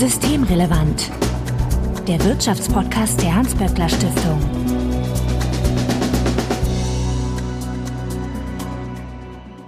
[0.00, 1.10] Systemrelevant.
[2.08, 4.40] Der Wirtschaftspodcast der Hans-Böckler Stiftung.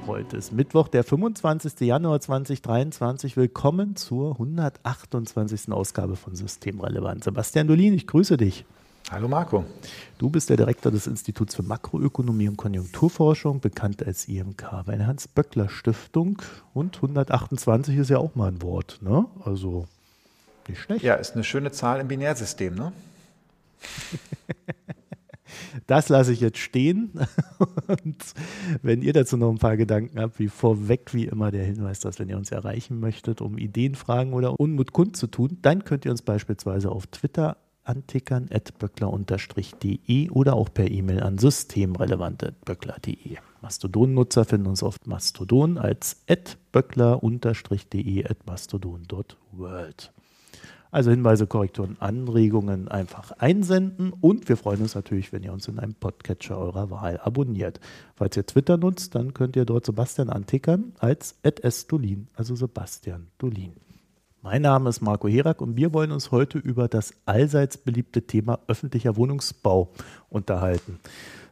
[0.06, 1.81] Heute ist Mittwoch, der 25.
[1.81, 3.37] Januar 2023.
[3.37, 5.71] Willkommen zur 128.
[5.71, 7.24] Ausgabe von Systemrelevant.
[7.24, 8.64] Sebastian Dolin, ich grüße dich.
[9.10, 9.67] Hallo Marco.
[10.17, 15.08] Du bist der Direktor des Instituts für Makroökonomie und Konjunkturforschung, bekannt als IMK bei der
[15.08, 16.41] Hans-Böckler Stiftung.
[16.73, 19.27] Und 128 ist ja auch mal ein Wort, ne?
[19.45, 19.85] Also
[20.69, 21.05] nicht schlecht.
[21.05, 22.93] Ja, ist eine schöne Zahl im Binärsystem, ne?
[25.87, 27.12] Das lasse ich jetzt stehen.
[27.87, 28.23] Und
[28.83, 32.19] wenn ihr dazu noch ein paar Gedanken habt, wie vorweg, wie immer der Hinweis, dass
[32.19, 36.23] wenn ihr uns erreichen möchtet, um Ideen, Fragen oder Unmut kundzutun, dann könnt ihr uns
[36.23, 43.38] beispielsweise auf Twitter antickern at böckler-de oder auch per E-Mail an systemrelevant.böckler.de.
[43.60, 50.13] Mastodon-Nutzer finden uns auf Mastodon als at böckler-de at mastodon.world.
[50.92, 55.79] Also Hinweise, Korrekturen, Anregungen einfach einsenden und wir freuen uns natürlich, wenn ihr uns in
[55.79, 57.80] einem Podcatcher eurer Wahl abonniert.
[58.15, 63.73] Falls ihr Twitter nutzt, dann könnt ihr dort Sebastian antickern als @sdolin, also Sebastian Dolin.
[64.42, 68.58] Mein Name ist Marco Herak und wir wollen uns heute über das allseits beliebte Thema
[68.66, 69.88] öffentlicher Wohnungsbau
[70.28, 70.98] unterhalten.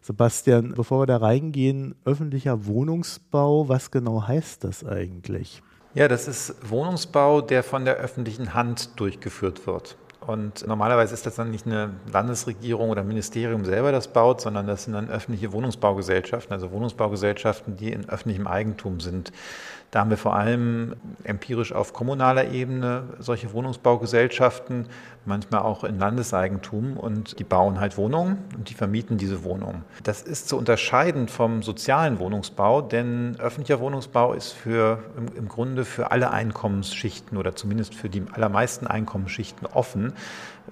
[0.02, 5.62] Sebastian, bevor wir da reingehen, öffentlicher Wohnungsbau, was genau heißt das eigentlich?
[5.92, 9.96] Ja, das ist Wohnungsbau, der von der öffentlichen Hand durchgeführt wird.
[10.20, 14.84] Und normalerweise ist das dann nicht eine Landesregierung oder Ministerium selber, das baut, sondern das
[14.84, 19.32] sind dann öffentliche Wohnungsbaugesellschaften, also Wohnungsbaugesellschaften, die in öffentlichem Eigentum sind.
[19.90, 24.86] Da haben wir vor allem empirisch auf kommunaler Ebene solche Wohnungsbaugesellschaften,
[25.24, 29.84] manchmal auch in Landeseigentum und die bauen halt Wohnungen und die vermieten diese Wohnungen.
[30.04, 35.84] Das ist zu unterscheiden vom sozialen Wohnungsbau, denn öffentlicher Wohnungsbau ist für, im, im Grunde
[35.84, 40.12] für alle Einkommensschichten oder zumindest für die allermeisten Einkommensschichten offen,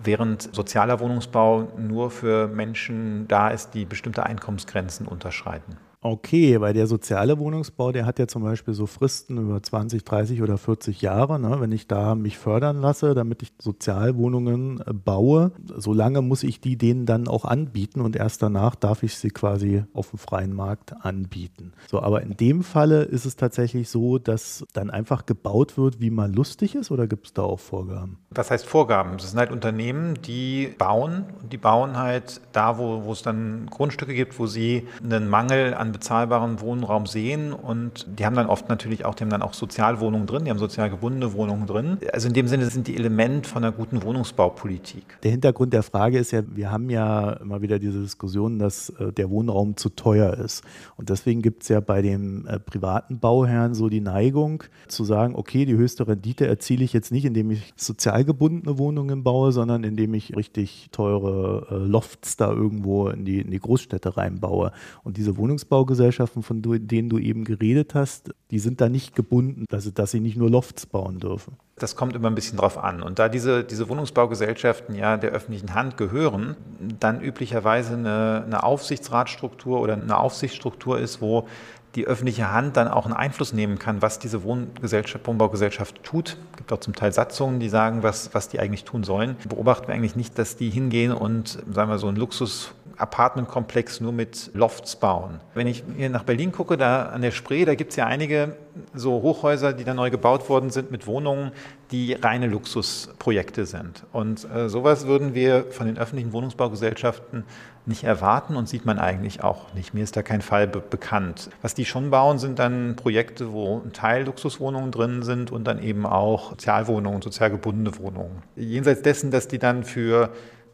[0.03, 5.77] während sozialer Wohnungsbau nur für Menschen da ist, die bestimmte Einkommensgrenzen unterschreiten.
[6.01, 10.43] Okay, weil der soziale Wohnungsbau, der hat ja zum Beispiel so Fristen über 20, 30
[10.43, 11.41] oder 40 Jahre.
[11.41, 11.57] Ne?
[11.61, 16.77] Wenn ich da mich fördern lasse, damit ich Sozialwohnungen äh, baue, solange muss ich die
[16.77, 20.95] denen dann auch anbieten und erst danach darf ich sie quasi auf dem freien Markt
[21.05, 21.73] anbieten.
[21.89, 26.11] So, aber in dem Falle ist es tatsächlich so, dass dann einfach gebaut wird, wie
[26.11, 28.19] man lustig ist, oder gibt es da auch Vorgaben?
[28.31, 29.17] Was heißt Vorgaben?
[29.17, 33.67] Das sind halt Unternehmen, die bauen und die bauen halt da, wo, wo es dann
[33.69, 38.47] Grundstücke gibt, wo sie einen Mangel an an bezahlbaren Wohnraum sehen und die haben dann
[38.47, 41.99] oft natürlich auch, die haben dann auch Sozialwohnungen drin, die haben sozial gebundene Wohnungen drin.
[42.13, 45.21] Also in dem Sinne sind die Element von einer guten Wohnungsbaupolitik.
[45.23, 49.13] Der Hintergrund der Frage ist ja, wir haben ja immer wieder diese Diskussion, dass äh,
[49.13, 50.63] der Wohnraum zu teuer ist.
[50.97, 55.35] Und deswegen gibt es ja bei den äh, privaten Bauherren so die Neigung zu sagen,
[55.35, 59.85] okay, die höchste Rendite erziele ich jetzt nicht, indem ich sozial gebundene Wohnungen baue, sondern
[59.85, 64.73] indem ich richtig teure äh, Lofts da irgendwo in die, in die Großstädte reinbaue.
[65.03, 69.65] Und diese Wohnungsbau Wohnungsbaugesellschaften, von denen du eben geredet hast, die sind da nicht gebunden,
[69.71, 71.57] also dass sie nicht nur Lofts bauen dürfen.
[71.77, 73.03] Das kommt immer ein bisschen drauf an.
[73.03, 76.57] Und da diese, diese Wohnungsbaugesellschaften ja der öffentlichen Hand gehören,
[76.99, 81.47] dann üblicherweise eine, eine Aufsichtsratsstruktur oder eine Aufsichtsstruktur ist, wo
[81.95, 86.37] die öffentliche Hand dann auch einen Einfluss nehmen kann, was diese Wohngesellschaft, Wohnbaugesellschaft tut.
[86.53, 89.37] Es gibt auch zum Teil Satzungen, die sagen, was, was die eigentlich tun sollen.
[89.49, 94.13] Beobachten wir eigentlich nicht, dass die hingehen und, sagen wir so, ein Luxus Apartmentkomplex nur
[94.13, 95.41] mit Lofts bauen.
[95.55, 98.57] Wenn ich hier nach Berlin gucke, da an der Spree, da gibt es ja einige
[98.95, 101.53] so Hochhäuser, die da neu gebaut worden sind mit Wohnungen,
[101.91, 104.05] die reine Luxusprojekte sind.
[104.13, 107.45] Und äh, sowas würden wir von den öffentlichen Wohnungsbaugesellschaften
[107.87, 109.95] nicht erwarten und sieht man eigentlich auch nicht.
[109.95, 111.51] Mir ist da kein Fall be bekannt.
[111.63, 115.83] Was die schon bauen, sind dann Projekte, wo ein Teil Luxuswohnungen drin sind und dann
[115.83, 118.43] eben auch Sozialwohnungen, sozial gebundene Wohnungen.
[118.57, 120.31] Jenseits dessen, dass die dann für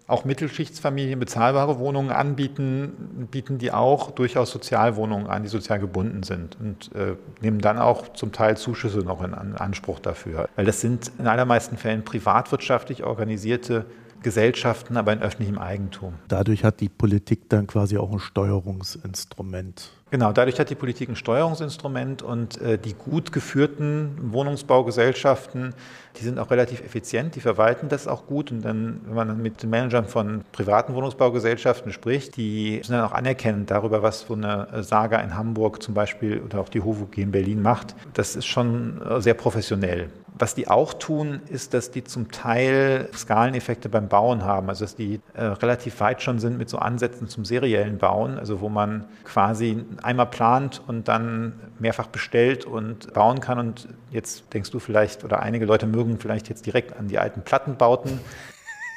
[0.06, 6.58] auch Mittelschichtsfamilien bezahlbare Wohnungen anbieten, bieten die auch durchaus Sozialwohnungen an, die sozial gebunden sind
[6.60, 10.48] und äh, nehmen dann auch zum Teil Zuschüsse noch in Anspruch dafür.
[10.56, 13.86] Weil das sind in allermeisten Fällen privatwirtschaftlich organisierte
[14.24, 16.14] Gesellschaften, aber in öffentlichem Eigentum.
[16.26, 19.92] Dadurch hat die Politik dann quasi auch ein Steuerungsinstrument.
[20.10, 25.74] Genau, dadurch hat die Politik ein Steuerungsinstrument und äh, die gut geführten Wohnungsbaugesellschaften,
[26.16, 28.52] die sind auch relativ effizient, die verwalten das auch gut.
[28.52, 33.04] Und dann, wenn man dann mit den Managern von privaten Wohnungsbaugesellschaften spricht, die sind dann
[33.04, 37.18] auch anerkennend darüber, was so eine Saga in Hamburg zum Beispiel oder auch die HOVUG
[37.18, 37.96] in Berlin macht.
[38.14, 40.10] Das ist schon sehr professionell.
[40.36, 44.96] Was die auch tun, ist, dass die zum Teil Skaleneffekte beim Bauen haben, also dass
[44.96, 49.04] die äh, relativ weit schon sind mit so Ansätzen zum seriellen Bauen, also wo man
[49.22, 53.60] quasi einmal plant und dann mehrfach bestellt und bauen kann.
[53.60, 57.42] Und jetzt denkst du vielleicht, oder einige Leute mögen vielleicht jetzt direkt an die alten
[57.42, 58.18] Plattenbauten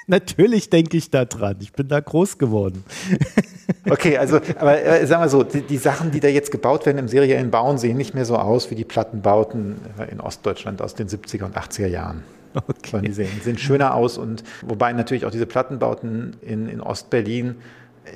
[0.08, 1.58] Natürlich denke ich da dran.
[1.60, 2.84] Ich bin da groß geworden.
[3.90, 6.98] Okay, also, aber äh, sagen wir so, die, die, Sachen, die da jetzt gebaut werden
[6.98, 9.76] im seriellen Bauen, sehen nicht mehr so aus wie die Plattenbauten
[10.10, 12.24] in Ostdeutschland aus den 70er und 80er Jahren.
[12.54, 13.02] Okay.
[13.02, 17.56] Die sehen, sehen schöner aus und wobei natürlich auch diese Plattenbauten in, in Ostberlin,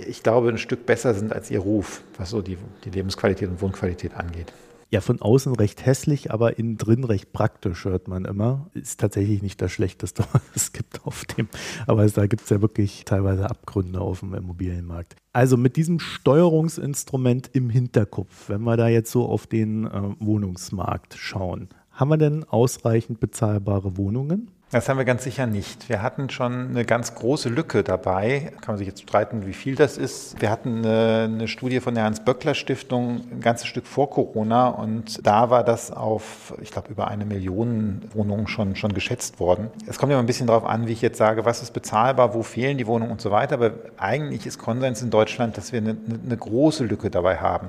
[0.07, 3.61] ich glaube, ein Stück besser sind als ihr Ruf, was so die, die Lebensqualität und
[3.61, 4.51] Wohnqualität angeht.
[4.91, 8.69] Ja, von außen recht hässlich, aber innen drin recht praktisch, hört man immer.
[8.73, 11.47] Ist tatsächlich nicht das Schlechteste, was es gibt auf dem.
[11.87, 15.15] Aber da gibt es ja wirklich teilweise Abgründe auf dem Immobilienmarkt.
[15.31, 21.15] Also mit diesem Steuerungsinstrument im Hinterkopf, wenn wir da jetzt so auf den äh, Wohnungsmarkt
[21.17, 24.51] schauen, haben wir denn ausreichend bezahlbare Wohnungen?
[24.71, 25.89] Das haben wir ganz sicher nicht.
[25.89, 28.53] Wir hatten schon eine ganz große Lücke dabei.
[28.61, 30.41] Kann man sich jetzt streiten, wie viel das ist.
[30.41, 35.49] Wir hatten eine, eine Studie von der Hans-Böckler-Stiftung ein ganzes Stück vor Corona und da
[35.49, 39.69] war das auf, ich glaube, über eine Million Wohnungen schon, schon geschätzt worden.
[39.87, 42.41] Es kommt ja ein bisschen darauf an, wie ich jetzt sage, was ist bezahlbar, wo
[42.41, 43.55] fehlen die Wohnungen und so weiter.
[43.55, 47.67] Aber eigentlich ist Konsens in Deutschland, dass wir eine, eine große Lücke dabei haben.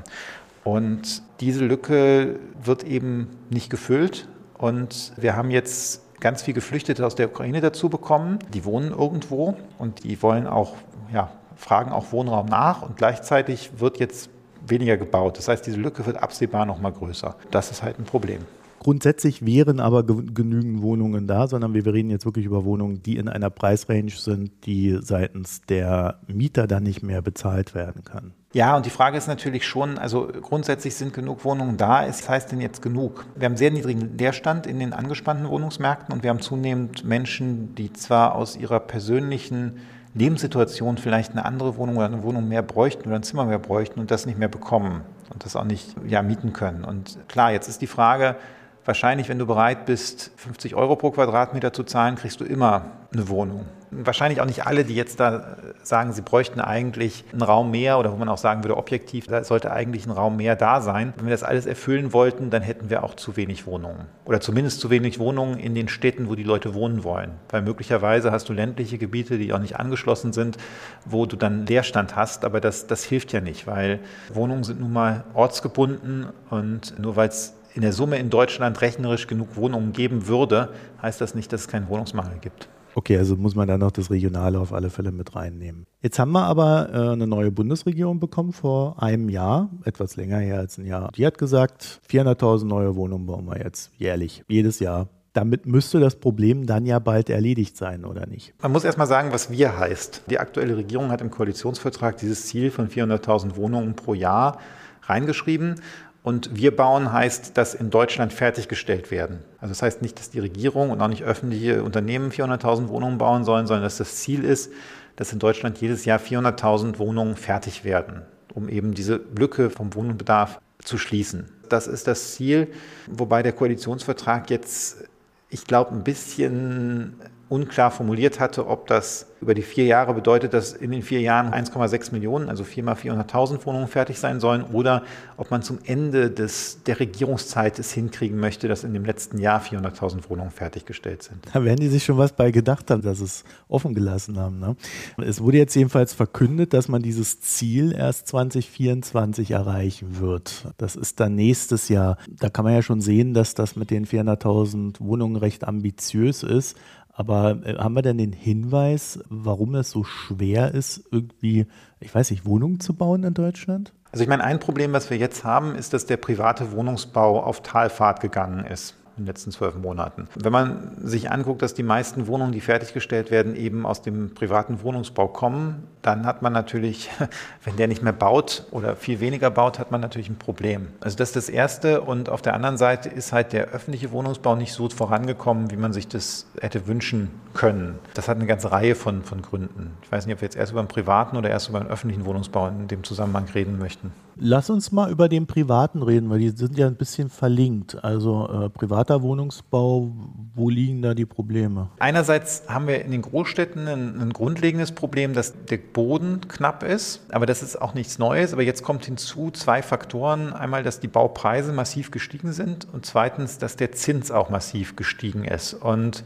[0.63, 4.29] Und diese Lücke wird eben nicht gefüllt.
[4.57, 8.39] Und wir haben jetzt ganz viele Geflüchtete aus der Ukraine dazu bekommen.
[8.55, 10.73] Die wohnen irgendwo und die wollen auch,
[11.13, 14.31] ja, fragen auch Wohnraum nach und gleichzeitig wird jetzt
[14.67, 15.37] weniger gebaut.
[15.37, 17.37] Das heißt, diese Lücke wird absehbar noch mal größer.
[17.51, 18.43] Das ist halt ein Problem.
[18.79, 23.29] Grundsätzlich wären aber genügend Wohnungen da, sondern wir reden jetzt wirklich über Wohnungen, die in
[23.29, 28.33] einer Preisrange sind, die seitens der Mieter dann nicht mehr bezahlt werden kann.
[28.55, 32.05] Ja, und die Frage ist natürlich schon, also grundsätzlich sind genug Wohnungen da.
[32.05, 33.25] Es heißt denn jetzt genug?
[33.35, 37.95] Wir haben sehr niedrigen Leerstand in den angespannten Wohnungsmärkten und wir haben zunehmend Menschen, die
[37.95, 39.81] zwar aus ihrer persönlichen
[40.15, 43.99] Lebenssituation vielleicht eine andere Wohnung oder eine Wohnung mehr bräuchten oder ein Zimmer mehr bräuchten
[44.01, 45.01] und das nicht mehr bekommen
[45.33, 46.85] und das auch nicht ja, mieten können.
[46.85, 48.37] Und klar, jetzt ist die Frage,
[48.85, 53.29] Wahrscheinlich, wenn du bereit bist, 50 Euro pro Quadratmeter zu zahlen, kriegst du immer eine
[53.29, 53.67] Wohnung.
[53.91, 58.11] Wahrscheinlich auch nicht alle, die jetzt da sagen, sie bräuchten eigentlich einen Raum mehr oder
[58.11, 61.13] wo man auch sagen würde, objektiv, da sollte eigentlich ein Raum mehr da sein.
[61.17, 64.07] Wenn wir das alles erfüllen wollten, dann hätten wir auch zu wenig Wohnungen.
[64.25, 67.33] Oder zumindest zu wenig Wohnungen in den Städten, wo die Leute wohnen wollen.
[67.51, 70.57] Weil möglicherweise hast du ländliche Gebiete, die auch nicht angeschlossen sind,
[71.05, 72.47] wo du dann Leerstand hast.
[72.47, 74.01] Aber das, das hilft ja nicht, weil
[74.33, 79.27] Wohnungen sind nun mal ortsgebunden und nur weil es in der Summe in Deutschland rechnerisch
[79.27, 80.71] genug Wohnungen geben würde,
[81.01, 82.69] heißt das nicht, dass es keinen Wohnungsmangel gibt.
[82.95, 85.87] Okay, also muss man da noch das Regionale auf alle Fälle mit reinnehmen.
[86.03, 90.59] Jetzt haben wir aber äh, eine neue Bundesregierung bekommen vor einem Jahr, etwas länger her
[90.59, 91.11] als ein Jahr.
[91.17, 95.09] Die hat gesagt, 400.000 neue Wohnungen bauen wir jetzt jährlich, jedes Jahr.
[95.33, 98.53] Damit müsste das Problem dann ja bald erledigt sein, oder nicht?
[98.61, 100.25] Man muss erstmal sagen, was wir heißt.
[100.29, 104.59] Die aktuelle Regierung hat im Koalitionsvertrag dieses Ziel von 400.000 Wohnungen pro Jahr
[105.05, 105.77] reingeschrieben.
[106.23, 109.41] Und wir bauen heißt, dass in Deutschland fertiggestellt werden.
[109.59, 113.45] Also das heißt nicht, dass die Regierung und auch nicht öffentliche Unternehmen 400.000 Wohnungen bauen
[113.45, 114.73] sollen, sondern dass das Ziel ist,
[115.17, 118.23] dass in Deutschland jedes Jahr 400.000 Wohnungen fertig werden,
[118.55, 121.49] um eben diese Lücke vom Wohnungsbedarf zu schließen.
[121.69, 122.69] Das ist das Ziel,
[123.09, 125.05] wobei der Koalitionsvertrag jetzt,
[125.49, 127.15] ich glaube, ein bisschen
[127.53, 131.53] unklar formuliert hatte, ob das über die vier Jahre bedeutet, dass in den vier Jahren
[131.53, 135.03] 1,6 Millionen, also viermal 400.000 Wohnungen fertig sein sollen, oder
[135.37, 139.61] ob man zum Ende des, der Regierungszeit es hinkriegen möchte, dass in dem letzten Jahr
[139.61, 141.45] 400.000 Wohnungen fertiggestellt sind.
[141.53, 144.61] Da werden die sich schon was bei gedacht haben, dass es offen gelassen haben.
[144.61, 144.77] Ne?
[145.19, 150.69] Es wurde jetzt jedenfalls verkündet, dass man dieses Ziel erst 2024 erreichen wird.
[150.79, 152.17] Das ist dann nächstes Jahr.
[152.29, 156.77] Da kann man ja schon sehen, dass das mit den 400.000 Wohnungen recht ambitiös ist.
[157.13, 161.67] Aber äh, haben wir denn den Hinweis, warum es so schwer ist, irgendwie,
[162.01, 163.93] ich weiß nicht, Wohnungen zu bauen in Deutschland?
[164.11, 167.63] Also ich meine, ein Problem, was wir jetzt haben, ist, dass der private Wohnungsbau auf
[167.63, 170.29] Talfahrt gegangen ist in den letzten zwölf Monaten.
[170.35, 174.83] Wenn man sich anguckt, dass die meisten Wohnungen, die fertiggestellt werden, eben aus dem privaten
[174.83, 177.11] Wohnungsbau kommen, dann hat man natürlich,
[177.65, 180.89] wenn der nicht mehr baut oder viel weniger baut, hat man natürlich ein Problem.
[181.01, 182.01] Also das ist das Erste.
[182.01, 185.93] Und auf der anderen Seite ist halt der öffentliche Wohnungsbau nicht so vorangekommen, wie man
[185.93, 187.99] sich das hätte wünschen können.
[188.15, 189.93] Das hat eine ganze Reihe von, von Gründen.
[190.03, 192.25] Ich weiß nicht, ob wir jetzt erst über den privaten oder erst über den öffentlichen
[192.25, 194.13] Wohnungsbau in dem Zusammenhang reden möchten.
[194.37, 198.03] Lass uns mal über den privaten reden, weil die sind ja ein bisschen verlinkt.
[198.03, 198.69] Also äh,
[199.03, 200.13] privater Wohnungsbau
[200.55, 201.89] Wo liegen da die Probleme?
[201.99, 207.23] Einerseits haben wir in den Großstädten ein, ein, grundlegendes Problem, dass der Boden knapp ist,
[207.33, 208.53] aber das ist auch nichts Neues.
[208.53, 210.53] Aber jetzt kommt hinzu zwei Faktoren.
[210.53, 215.45] Einmal, dass die Baupreise massiv gestiegen sind und zweitens, dass der Zins auch massiv gestiegen
[215.45, 215.75] ist.
[215.75, 216.23] Und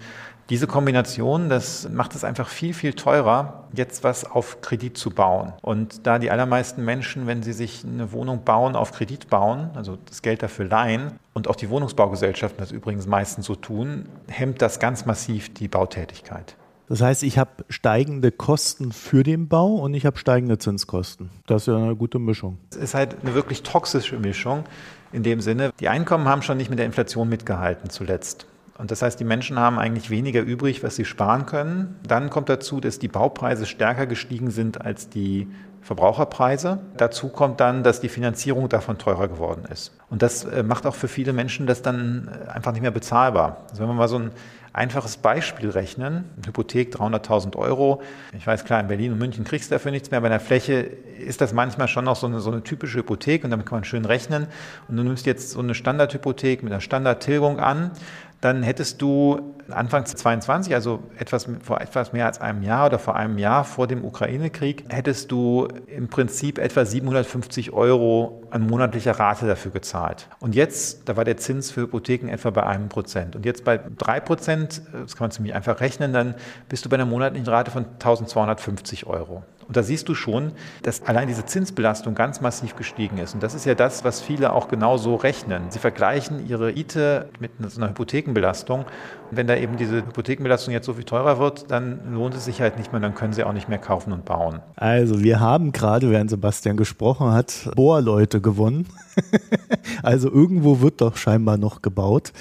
[0.49, 5.53] diese Kombination, das macht es einfach viel, viel teurer, jetzt was auf Kredit zu bauen.
[5.61, 9.99] Und da die allermeisten Menschen, wenn sie sich eine Wohnung bauen, auf Kredit bauen, also
[10.07, 14.79] das Geld dafür leihen, und auch die Wohnungsbaugesellschaften das übrigens meistens so tun, hemmt das
[14.79, 16.57] ganz massiv die Bautätigkeit.
[16.89, 21.31] Das heißt, ich habe steigende Kosten für den Bau und ich habe steigende Zinskosten.
[21.47, 22.59] Das ist ja eine gute Mischung.
[22.71, 24.65] Es ist halt eine wirklich toxische Mischung
[25.13, 25.73] in dem Sinne.
[25.81, 28.47] Die Einkommen haben schon nicht mit der Inflation mitgehalten zuletzt.
[28.79, 31.97] Und das heißt, die Menschen haben eigentlich weniger übrig, was sie sparen können.
[32.07, 35.49] Dann kommt dazu, dass die Baupreise stärker gestiegen sind als die
[35.81, 36.81] Verbraucherpreise.
[36.97, 39.93] Dazu kommt dann, dass die Finanzierung davon teurer geworden ist.
[40.11, 43.67] Und das äh, macht auch für viele Menschen das dann äh, einfach nicht mehr bezahlbar.
[43.71, 44.33] Also wenn wir mal so ein
[44.77, 48.03] einfaches Beispiel rechnen, Hypothek 300.000 Euro.
[48.37, 50.21] Ich weiß klar, in Berlin und München kriegst du dafür nichts mehr.
[50.21, 53.51] Bei der Fläche ist das manchmal schon noch so eine, so eine typische Hypothek und
[53.51, 54.49] damit kann man schön rechnen.
[54.87, 57.91] Und du nimmst jetzt so eine Standardhypothek mit einer Standardtilgung an
[58.41, 63.17] dann hättest du Anfang 2022, also etwas, vor etwas mehr als einem Jahr oder vor
[63.17, 69.47] einem Jahr vor dem Ukraine-Krieg, hättest du im Prinzip etwa 750 Euro an monatlicher Rate
[69.47, 70.29] dafür gezahlt.
[70.39, 73.35] Und jetzt, da war der Zins für Hypotheken etwa bei einem Prozent.
[73.35, 76.35] Und jetzt bei drei Prozent, das kann man ziemlich einfach rechnen, dann
[76.69, 79.43] bist du bei einer monatlichen Rate von 1250 Euro.
[79.69, 83.35] Und da siehst du schon, dass allein diese Zinsbelastung ganz massiv gestiegen ist.
[83.35, 85.71] Und das ist ja das, was viele auch genau so rechnen.
[85.71, 88.85] Sie vergleichen ihre ITE mit so einer Hypothekenbelastung.
[89.31, 92.79] Wenn da eben diese Hypothekenbelastung jetzt so viel teurer wird, dann lohnt es sich halt
[92.79, 94.61] nicht mehr, dann können sie auch nicht mehr kaufen und bauen.
[94.77, 98.87] Also wir haben gerade, während Sebastian gesprochen hat, Bohrleute gewonnen.
[100.03, 102.33] also irgendwo wird doch scheinbar noch gebaut.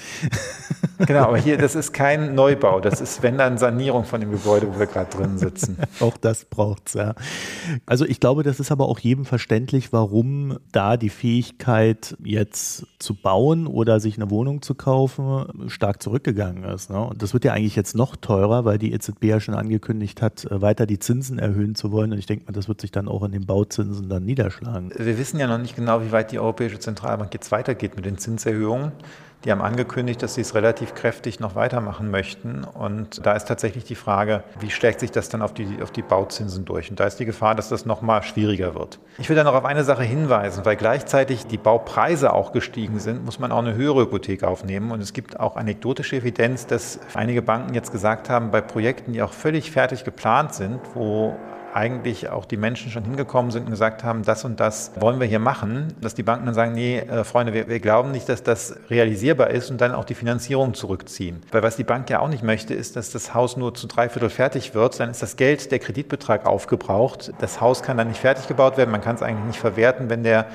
[0.98, 4.68] genau, aber hier, das ist kein Neubau, das ist, wenn dann Sanierung von dem Gebäude,
[4.72, 5.78] wo wir gerade drin sitzen.
[6.00, 7.14] auch das braucht es, ja.
[7.86, 13.14] Also ich glaube, das ist aber auch jedem verständlich, warum da die Fähigkeit, jetzt zu
[13.14, 16.75] bauen oder sich eine Wohnung zu kaufen, stark zurückgegangen ist.
[16.88, 17.00] Ne?
[17.00, 20.44] Und das wird ja eigentlich jetzt noch teurer, weil die EZB ja schon angekündigt hat,
[20.44, 22.12] äh, weiter die Zinsen erhöhen zu wollen.
[22.12, 24.92] Und ich denke mal, das wird sich dann auch in den Bauzinsen dann niederschlagen.
[24.96, 28.18] Wir wissen ja noch nicht genau, wie weit die Europäische Zentralbank jetzt weitergeht mit den
[28.18, 28.92] Zinserhöhungen.
[29.46, 32.64] Die haben angekündigt, dass sie es relativ kräftig noch weitermachen möchten.
[32.64, 36.02] Und da ist tatsächlich die Frage, wie schlägt sich das dann auf die, auf die
[36.02, 36.90] Bauzinsen durch?
[36.90, 38.98] Und da ist die Gefahr, dass das noch mal schwieriger wird.
[39.18, 43.24] Ich will da noch auf eine Sache hinweisen, weil gleichzeitig die Baupreise auch gestiegen sind,
[43.24, 44.90] muss man auch eine höhere Hypothek aufnehmen.
[44.90, 49.22] Und es gibt auch anekdotische Evidenz, dass einige Banken jetzt gesagt haben, bei Projekten, die
[49.22, 51.36] auch völlig fertig geplant sind, wo
[51.76, 55.26] eigentlich auch die Menschen schon hingekommen sind und gesagt haben, das und das wollen wir
[55.26, 58.42] hier machen, dass die Banken dann sagen, nee, äh, Freunde, wir, wir glauben nicht, dass
[58.42, 61.42] das realisierbar ist und dann auch die Finanzierung zurückziehen.
[61.52, 64.08] Weil was die Bank ja auch nicht möchte, ist, dass das Haus nur zu drei
[64.08, 67.32] Viertel fertig wird, dann ist das Geld, der Kreditbetrag aufgebraucht.
[67.40, 70.22] Das Haus kann dann nicht fertig gebaut werden, man kann es eigentlich nicht verwerten, wenn
[70.22, 70.46] der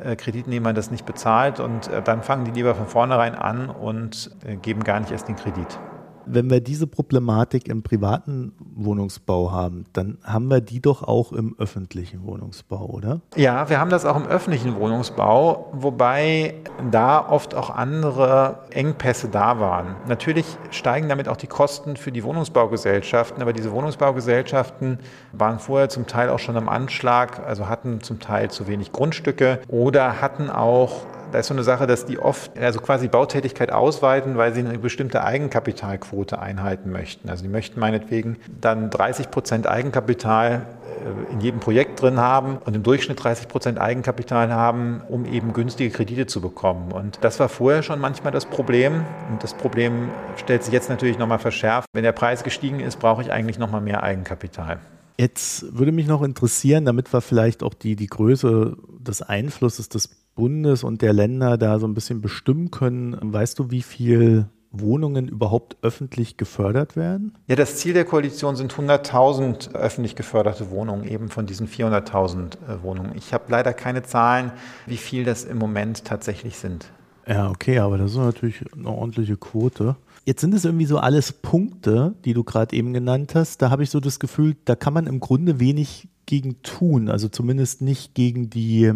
[0.00, 4.32] äh, Kreditnehmer das nicht bezahlt und äh, dann fangen die lieber von vornherein an und
[4.60, 5.78] geben gar nicht erst den Kredit.
[6.26, 11.54] Wenn wir diese Problematik im privaten Wohnungsbau haben, dann haben wir die doch auch im
[11.58, 13.20] öffentlichen Wohnungsbau, oder?
[13.36, 16.54] Ja, wir haben das auch im öffentlichen Wohnungsbau, wobei
[16.90, 19.96] da oft auch andere Engpässe da waren.
[20.08, 24.98] Natürlich steigen damit auch die Kosten für die Wohnungsbaugesellschaften, aber diese Wohnungsbaugesellschaften
[25.32, 29.60] waren vorher zum Teil auch schon am Anschlag, also hatten zum Teil zu wenig Grundstücke
[29.68, 34.36] oder hatten auch da ist so eine Sache, dass die oft also quasi Bautätigkeit ausweiten,
[34.36, 37.28] weil sie eine bestimmte Eigenkapitalquote einhalten möchten.
[37.28, 40.64] Also die möchten meinetwegen dann 30 Prozent Eigenkapital
[41.04, 45.52] äh, in jedem Projekt drin haben und im Durchschnitt 30 Prozent Eigenkapital haben, um eben
[45.52, 46.92] günstige Kredite zu bekommen.
[46.92, 49.04] Und das war vorher schon manchmal das Problem.
[49.28, 51.88] Und das Problem stellt sich jetzt natürlich nochmal verschärft.
[51.92, 54.78] Wenn der Preis gestiegen ist, brauche ich eigentlich nochmal mehr Eigenkapital.
[55.18, 60.23] Jetzt würde mich noch interessieren, damit wir vielleicht auch die, die Größe des Einflusses des
[60.34, 63.16] Bundes und der Länder da so ein bisschen bestimmen können.
[63.20, 64.46] Weißt du, wie viel
[64.80, 67.34] Wohnungen überhaupt öffentlich gefördert werden?
[67.46, 72.82] Ja, das Ziel der Koalition sind 100.000 öffentlich geförderte Wohnungen, eben von diesen 400.000 äh,
[72.82, 73.12] Wohnungen.
[73.16, 74.52] Ich habe leider keine Zahlen,
[74.86, 76.86] wie viel das im Moment tatsächlich sind.
[77.26, 79.96] Ja, okay, aber das ist natürlich eine ordentliche Quote.
[80.26, 83.62] Jetzt sind es irgendwie so alles Punkte, die du gerade eben genannt hast.
[83.62, 87.08] Da habe ich so das Gefühl, da kann man im Grunde wenig gegen tun.
[87.08, 88.92] Also zumindest nicht gegen die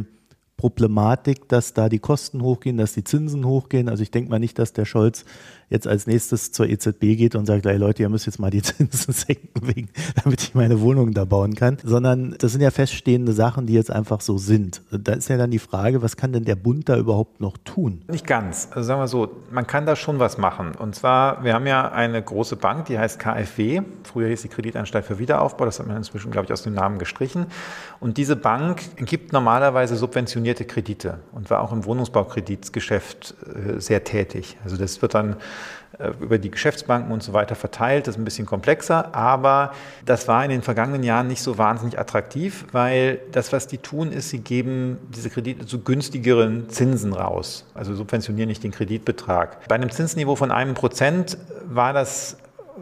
[0.59, 3.89] Problematik, dass da die Kosten hochgehen, dass die Zinsen hochgehen.
[3.89, 5.25] Also ich denke mal nicht, dass der Scholz
[5.71, 8.63] jetzt als nächstes zur EZB geht und sagt, hey Leute, ihr müsst jetzt mal die
[8.69, 9.89] Zinsen senken, wegen,
[10.23, 13.91] damit ich meine Wohnung da bauen kann, sondern das sind ja feststehende Sachen, die jetzt
[13.91, 14.83] einfach so sind.
[14.91, 18.03] Da ist ja dann die Frage, was kann denn der Bund da überhaupt noch tun?
[18.09, 18.69] Nicht ganz.
[18.71, 20.75] Also sagen wir so, man kann da schon was machen.
[20.75, 23.83] Und zwar, wir haben ja eine große Bank, die heißt KfW.
[24.05, 26.99] Früher hieß die Kreditanstalt für Wiederaufbau, das hat man inzwischen, glaube ich, aus dem Namen
[26.99, 27.47] gestrichen.
[28.01, 34.57] Und diese Bank gibt normalerweise subventionierte Kredite und war auch im Wohnungsbaukreditgeschäft äh, sehr tätig.
[34.65, 35.37] Also das wird dann
[36.21, 38.07] über die Geschäftsbanken und so weiter verteilt.
[38.07, 39.73] Das ist ein bisschen komplexer, aber
[40.05, 44.13] das war in den vergangenen Jahren nicht so wahnsinnig attraktiv, weil das, was die tun,
[44.13, 49.67] ist, sie geben diese Kredite zu günstigeren Zinsen raus, also subventionieren nicht den Kreditbetrag.
[49.69, 52.37] Bei einem Zinsniveau von einem Prozent war das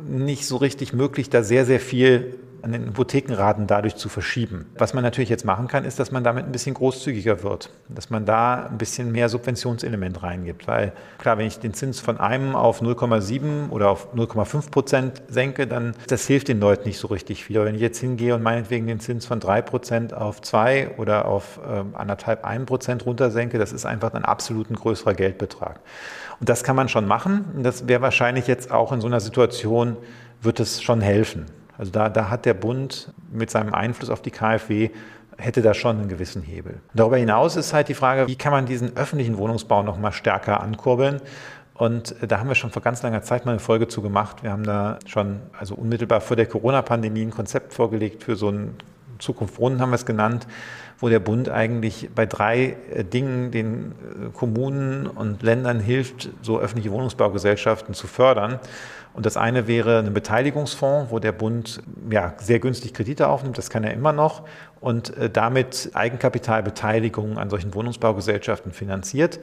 [0.07, 2.35] nicht so richtig möglich, da sehr, sehr viel
[2.67, 4.67] an den Hypothekenraten dadurch zu verschieben.
[4.77, 8.11] Was man natürlich jetzt machen kann, ist, dass man damit ein bisschen großzügiger wird, dass
[8.11, 10.67] man da ein bisschen mehr Subventionselement reingibt.
[10.67, 15.69] Weil klar, wenn ich den Zins von einem auf 0,7 oder auf 0,5 Prozent senke,
[15.69, 17.57] dann das hilft den Leuten nicht so richtig viel.
[17.57, 21.27] Aber wenn ich jetzt hingehe und meinetwegen den Zins von 3 Prozent auf 2 oder
[21.27, 25.79] auf äh, anderthalb, 1 Prozent runtersenke, das ist einfach ein absolut ein größerer Geldbetrag.
[26.41, 27.45] Und das kann man schon machen.
[27.63, 29.97] Das wäre wahrscheinlich jetzt auch in so einer Situation,
[30.43, 31.47] wird es schon helfen.
[31.79, 34.91] Also da, da hat der Bund mit seinem Einfluss auf die KfW
[35.39, 36.81] hätte da schon einen gewissen Hebel.
[36.95, 40.61] Darüber hinaus ist halt die Frage, wie kann man diesen öffentlichen Wohnungsbau noch mal stärker
[40.61, 41.21] ankurbeln?
[41.75, 44.43] Und da haben wir schon vor ganz langer Zeit mal eine Folge zu gemacht.
[44.43, 48.77] Wir haben da schon, also unmittelbar vor der Corona-Pandemie, ein Konzept vorgelegt für so ein
[49.19, 50.47] Zukunft Wohnen, haben wir es genannt,
[50.99, 56.59] wo der Bund eigentlich bei drei äh, Dingen den äh, Kommunen und Ländern hilft, so
[56.59, 58.59] öffentliche Wohnungsbaugesellschaften zu fördern.
[59.17, 63.71] Und das eine wäre ein Beteiligungsfonds, wo der Bund ja, sehr günstig Kredite aufnimmt, das
[63.71, 64.43] kann er immer noch,
[64.79, 69.41] und äh, damit Eigenkapitalbeteiligung an solchen Wohnungsbaugesellschaften finanziert.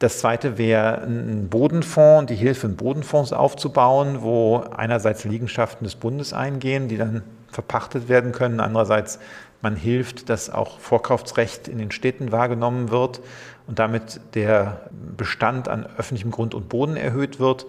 [0.00, 6.34] Das zweite wäre ein Bodenfonds, die Hilfe, in Bodenfonds aufzubauen, wo einerseits Liegenschaften des Bundes
[6.34, 9.18] eingehen, die dann verpachtet werden können, andererseits
[9.62, 13.22] man hilft, dass auch Vorkaufsrecht in den Städten wahrgenommen wird
[13.66, 17.64] und damit der Bestand an öffentlichem Grund und Boden erhöht wird.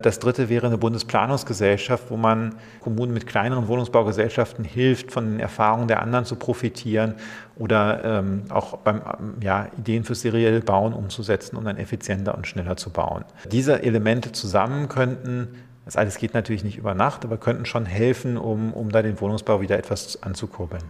[0.00, 5.88] Das dritte wäre eine Bundesplanungsgesellschaft, wo man Kommunen mit kleineren Wohnungsbaugesellschaften hilft, von den Erfahrungen
[5.88, 7.14] der anderen zu profitieren
[7.56, 9.02] oder ähm, auch beim
[9.40, 13.24] ja, Ideen für serielle Bauen umzusetzen, um dann effizienter und schneller zu bauen.
[13.50, 15.48] Diese Elemente zusammen könnten
[15.88, 19.18] das alles geht natürlich nicht über Nacht, aber könnten schon helfen, um, um da den
[19.22, 20.82] Wohnungsbau wieder etwas anzukurbeln.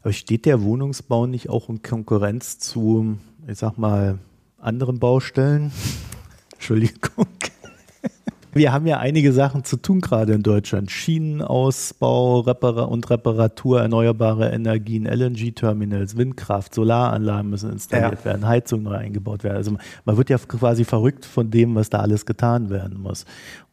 [0.00, 4.18] Aber steht der Wohnungsbau nicht auch in Konkurrenz zu, ich sag mal,
[4.58, 5.70] anderen Baustellen?
[6.54, 7.26] Entschuldigung.
[8.58, 10.90] Wir haben ja einige Sachen zu tun gerade in Deutschland.
[10.90, 18.24] Schienenausbau Repara und Reparatur, erneuerbare Energien, LNG-Terminals, Windkraft, Solaranlagen müssen installiert ja.
[18.24, 19.58] werden, Heizung neu eingebaut werden.
[19.58, 23.26] Also man wird ja quasi verrückt von dem, was da alles getan werden muss.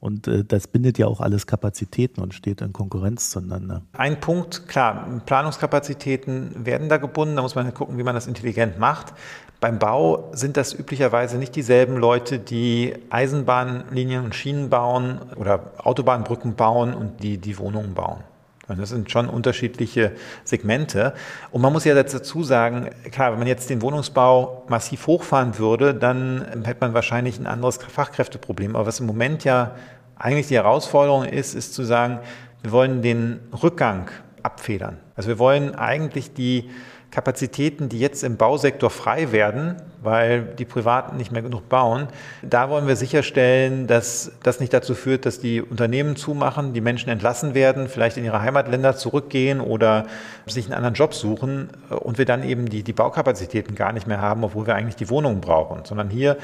[0.06, 3.82] Und äh, das bindet ja auch alles Kapazitäten und steht in Konkurrenz zueinander.
[3.94, 7.36] Ein Punkt, klar, Planungskapazitäten werden da gebunden.
[7.36, 9.14] Da muss man gucken, wie man das intelligent macht.
[9.60, 16.54] Beim Bau sind das üblicherweise nicht dieselben Leute, die Eisenbahnlinien und Schienen bauen oder Autobahnbrücken
[16.54, 18.20] bauen und die die Wohnungen bauen.
[18.68, 20.14] Das sind schon unterschiedliche
[20.44, 21.14] Segmente.
[21.52, 25.94] Und man muss ja dazu sagen, klar, wenn man jetzt den Wohnungsbau massiv hochfahren würde,
[25.94, 28.76] dann hätte man wahrscheinlich ein anderes Fachkräfteproblem.
[28.76, 29.76] Aber was im Moment ja
[30.18, 32.20] eigentlich die Herausforderung ist, ist zu sagen,
[32.62, 34.10] wir wollen den Rückgang
[34.44, 34.98] abfedern.
[35.16, 36.70] Also wir wollen eigentlich die
[37.16, 42.08] Kapazitäten, die jetzt im Bausektor frei werden, weil die Privaten nicht mehr genug bauen,
[42.42, 47.10] da wollen wir sicherstellen, dass das nicht dazu führt, dass die Unternehmen zumachen, die Menschen
[47.10, 50.08] entlassen werden, vielleicht in ihre Heimatländer zurückgehen oder
[50.46, 54.20] sich einen anderen Job suchen und wir dann eben die, die Baukapazitäten gar nicht mehr
[54.20, 56.36] haben, obwohl wir eigentlich die Wohnungen brauchen, sondern hier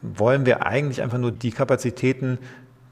[0.00, 2.38] wollen wir eigentlich einfach nur die Kapazitäten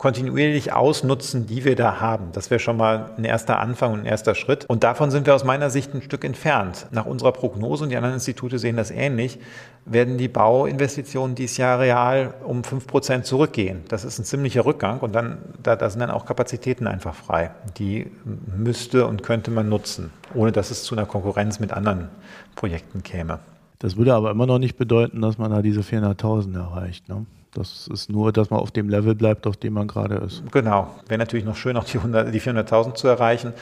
[0.02, 2.30] kontinuierlich ausnutzen, die wir da haben.
[2.32, 4.64] Das wäre schon mal ein erster Anfang und ein erster Schritt.
[4.66, 6.88] Und davon sind wir aus meiner Sicht ein Stück entfernt.
[6.90, 9.38] Nach unserer Prognose, und die anderen Institute sehen das ähnlich,
[9.84, 13.84] werden die Bauinvestitionen dieses Jahr real um 5 Prozent zurückgehen.
[13.86, 17.52] Das ist ein ziemlicher Rückgang und dann, da, da sind dann auch Kapazitäten einfach frei.
[17.78, 22.08] Die müsste und könnte man nutzen, ohne dass es zu einer Konkurrenz mit anderen
[22.56, 23.38] Projekten käme.
[23.78, 27.08] Das würde aber immer noch nicht bedeuten, dass man da diese 400.000 erreicht.
[27.08, 27.24] Ne?
[27.54, 30.42] Das ist nur, dass man auf dem Level bleibt, auf dem man gerade ist.
[30.52, 30.90] Genau.
[31.06, 33.52] Wäre natürlich noch schön, auch die, die 400.000 zu erreichen.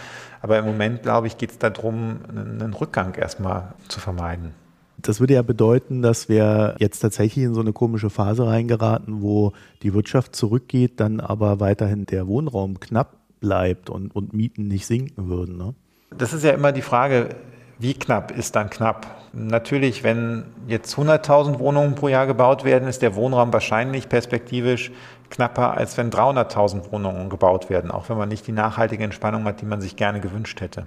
[0.42, 4.54] Aber im Moment, glaube ich, geht es darum, einen Rückgang erstmal zu vermeiden.
[4.96, 9.52] Das würde ja bedeuten, dass wir jetzt tatsächlich in so eine komische Phase reingeraten, wo
[9.82, 15.28] die Wirtschaft zurückgeht, dann aber weiterhin der Wohnraum knapp bleibt und, und Mieten nicht sinken
[15.28, 15.56] würden.
[15.56, 15.74] Ne?
[16.16, 17.30] Das ist ja immer die Frage,
[17.80, 19.06] Wie knapp ist dann knapp?
[19.32, 24.92] Natürlich, wenn jetzt 100.000 Wohnungen pro Jahr gebaut werden, ist der Wohnraum wahrscheinlich perspektivisch
[25.30, 29.62] knapper, als wenn 300.000 Wohnungen gebaut werden, auch wenn man nicht die nachhaltige Entspannung hat,
[29.62, 30.84] die man sich gerne gewünscht hätte.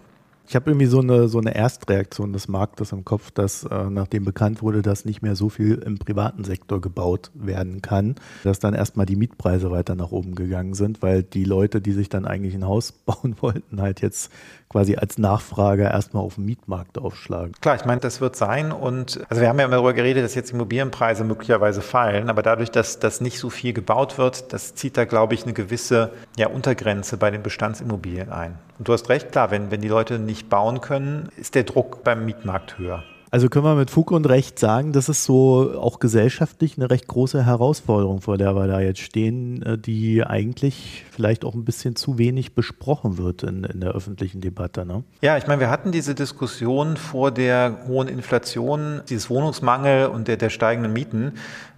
[0.47, 4.25] Ich habe irgendwie so eine, so eine Erstreaktion des Marktes im Kopf, dass äh, nachdem
[4.25, 8.73] bekannt wurde, dass nicht mehr so viel im privaten Sektor gebaut werden kann, dass dann
[8.73, 12.56] erstmal die Mietpreise weiter nach oben gegangen sind, weil die Leute, die sich dann eigentlich
[12.56, 14.32] ein Haus bauen wollten, halt jetzt
[14.73, 17.53] quasi als Nachfrage erstmal auf dem Mietmarkt aufschlagen.
[17.62, 20.34] Klar, ich meine, das wird sein und also wir haben ja immer darüber geredet, dass
[20.34, 24.97] jetzt Immobilienpreise möglicherweise fallen, aber dadurch, dass das nicht so viel gebaut wird, das zieht
[24.97, 28.58] da, glaube ich, eine gewisse ja, Untergrenze bei den Bestandsimmobilien ein.
[28.79, 32.03] Und du hast recht, klar, wenn, wenn die Leute nicht bauen können, ist der Druck
[32.03, 33.03] beim Mietmarkt höher.
[33.33, 37.07] Also können wir mit Fug und Recht sagen, das ist so auch gesellschaftlich eine recht
[37.07, 41.95] große Herausforderung, vor der wir da jetzt stehen, äh, die eigentlich vielleicht auch ein bisschen
[41.95, 44.85] zu wenig besprochen wird in, in der öffentlichen Debatte.
[44.85, 45.03] Ne?
[45.21, 50.37] Ja, ich meine, wir hatten diese Diskussion vor der hohen Inflation, dieses Wohnungsmangel und der,
[50.37, 51.31] der steigenden Mieten.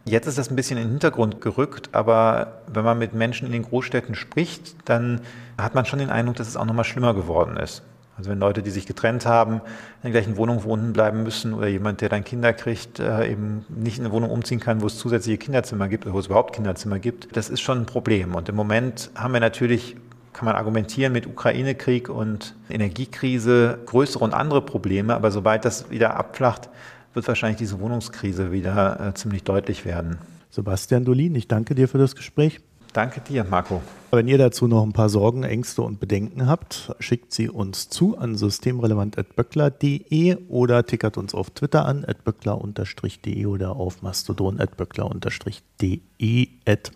[0.03, 3.53] Jetzt ist das ein bisschen in den Hintergrund gerückt, aber wenn man mit Menschen in
[3.53, 5.21] den Großstädten spricht, dann
[5.57, 7.81] hat man schon den Eindruck, dass es auch noch mal schlimmer geworden ist.
[8.17, 11.67] Also wenn Leute, die sich getrennt haben, in der gleichen Wohnung wohnen bleiben müssen oder
[11.67, 14.97] jemand, der dann Kinder kriegt, äh, eben nicht in eine Wohnung umziehen kann, wo es
[14.97, 18.35] zusätzliche Kinderzimmer gibt oder wo es überhaupt Kinderzimmer gibt, das ist schon ein Problem.
[18.35, 19.97] Und im Moment haben wir natürlich
[20.35, 26.17] kann man argumentieren mit Ukraine-Krieg und Energiekrise größere und andere Probleme, aber sobald das wieder
[26.17, 26.69] abflacht,
[27.13, 30.17] wird wahrscheinlich diese Wohnungskrise wieder äh, ziemlich deutlich werden.
[30.49, 32.59] Sebastian Dolin, ich danke dir für das Gespräch.
[32.95, 33.83] Danke dir, Marco.
[34.11, 38.17] Wenn ihr dazu noch ein paar Sorgen, Ängste und Bedenken habt, schickt sie uns zu
[38.17, 46.47] an systemrelevant.böckler.de oder tickert uns auf Twitter an, böckler-de oder auf mastodon.böckler-de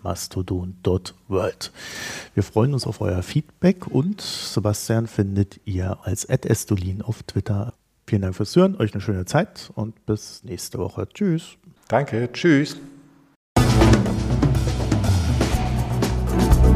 [0.02, 1.72] mastodon.world.
[2.34, 7.74] Wir freuen uns auf euer Feedback und Sebastian findet ihr als estolin auf Twitter.
[8.08, 11.10] Vielen Dank fürs Hören, euch eine schöne Zeit und bis nächste Woche.
[11.14, 11.58] Tschüss.
[11.90, 12.78] Danke, tschüss.